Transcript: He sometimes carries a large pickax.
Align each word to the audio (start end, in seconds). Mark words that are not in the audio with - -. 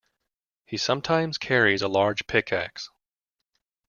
He 0.65 0.77
sometimes 0.77 1.37
carries 1.37 1.83
a 1.83 1.87
large 1.87 2.25
pickax. 2.25 2.89